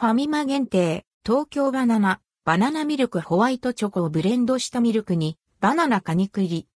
[0.00, 6.68] ファミマ限定、東京バナナ、バナナミルクホワイトチョコをブレンドしたミルクに、バナナ果肉入り。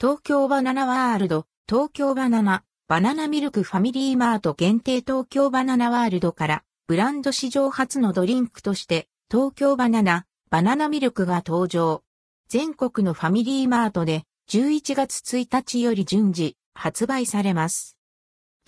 [0.00, 12.04] 東京バナナワールド、東京バナナ、バナナミルクファミリーマート限定東京バナナワールドから、ブランド史上初のドリンクとして、東京バナナ、バナナミルクが登場。
[12.48, 17.97] 全国のファミリーマートで、11月1日より順次、発売されます。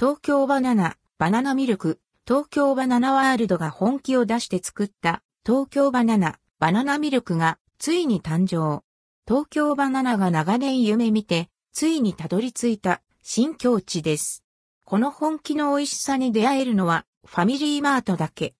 [0.00, 8.82] 東京バナナ、バナナミルク、東京バナナワールドが本気を出して作った東京バナナ、バナナミルクがついに誕生。
[9.28, 14.42] 東京バナナが長年夢見て、ついにたどり着いた新境地です。
[14.86, 18.54] この本気の美味しさに出会えるのはファミリーマートだけ。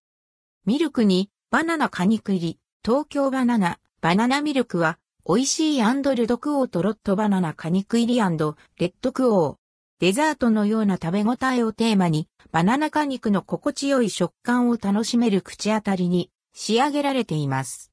[0.67, 9.60] ミルクにバナナ果肉入り、東京バナナ、バナナミルクは美味しいルドクオーとロットバナナ果肉入りレッドクオー。
[10.01, 17.93] デザートのような食べ応えをテーマに、バナナ果肉の心地よい食感を楽しめる口当たりに仕上げられています。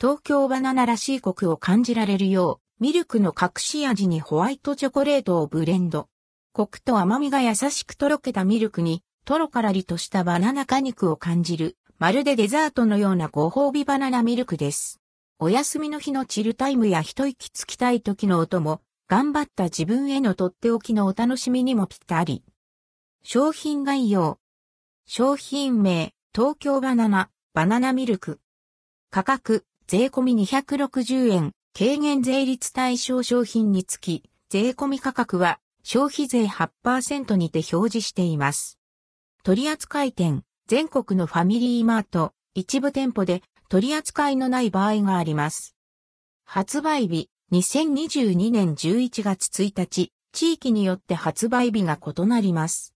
[0.00, 6.08] 東京バナナらしいコクを感じられるよう、ミルクの隠し味にホワイトチョコレートをブレンド。
[6.52, 15.00] コクと甘みが優しくとろけたミルクに、とろからりとしたバナナ果肉を感じる、まるでデザートのようなご褒美バナナミルクです。
[15.38, 18.80] お休みの日のチルタイムや一息つきたい時の音も、
[19.10, 22.44] 頑張った自分へのとっておきのお楽しみにもぴったり。
[23.22, 24.38] 商品概要。
[25.06, 28.38] 商品名、東京バナナ、バナナミルク。
[29.10, 38.78] 価格、税込み260円、軽減税率対象商品につき、税込み価格は消費税8%にて表示しています。
[39.42, 45.74] 取扱店、全国のファミリーマート、一部店舗で取扱いのない場合があります。
[46.44, 52.86] 発売日、2022年11月1日、地域によって発売日が異なります。